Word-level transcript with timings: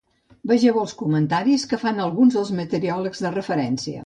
Vegeu 0.51 0.79
els 0.83 0.95
comentaris 1.01 1.67
que 1.75 1.81
fan 1.83 2.01
alguns 2.07 2.39
dels 2.39 2.53
meteoròlegs 2.63 3.23
de 3.29 3.35
referència. 3.39 3.99